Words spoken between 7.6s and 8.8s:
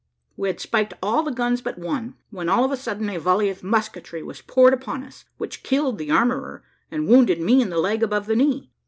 in the leg, above the knee.